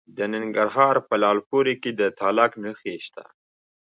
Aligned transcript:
د 0.17 0.19
ننګرهار 0.33 0.95
په 1.07 1.15
لعل 1.21 1.39
پورې 1.49 1.73
کې 1.81 1.91
د 1.99 2.01
تالک 2.19 2.51
نښې 2.63 2.95
شته. 3.05 3.25